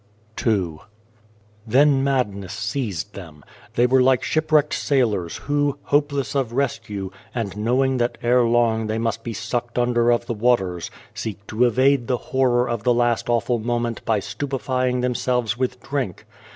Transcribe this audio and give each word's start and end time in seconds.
2 0.35 0.45
73 0.49 0.57
II 0.57 0.83
THEN 1.67 2.03
madness 2.03 2.53
seized 2.53 3.13
them. 3.13 3.43
They 3.75 3.85
were 3.85 4.01
like 4.01 4.23
shipwrecked 4.23 4.73
sailors 4.73 5.37
who, 5.37 5.77
hopeless 5.83 6.33
of 6.33 6.53
rescue, 6.53 7.11
and 7.35 7.55
knowing 7.55 7.97
that 7.97 8.17
ere 8.23 8.41
long 8.43 8.87
they 8.87 8.97
must 8.97 9.23
be 9.23 9.33
sucked 9.33 9.77
under 9.77 10.11
of 10.11 10.25
the 10.25 10.33
waters, 10.33 10.89
seek 11.13 11.45
to 11.45 11.65
evade 11.65 12.07
the 12.07 12.17
horror 12.17 12.67
of 12.67 12.81
the 12.81 12.95
last 12.95 13.29
awful 13.29 13.59
moment 13.59 14.03
by 14.03 14.19
stupefying 14.19 15.01
them 15.01 15.13
selves 15.13 15.55
with 15.55 15.79
drink. 15.83 16.25